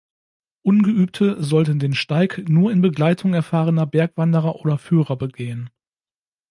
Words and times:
Ungeübte 0.63 1.43
sollten 1.43 1.77
den 1.77 1.93
Steig 1.93 2.45
nur 2.49 2.71
in 2.71 2.81
Begleitung 2.81 3.35
erfahrener 3.35 3.85
Bergwanderer 3.85 4.55
oder 4.55 4.79
Führer 4.79 5.15
begehen. 5.15 5.69